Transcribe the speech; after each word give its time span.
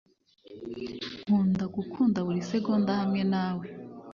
nkunda 1.23 1.63
gukunda 1.75 2.17
buri 2.25 2.39
segonda 2.49 2.91
hamwe 2.99 3.21
nawe 3.33 3.65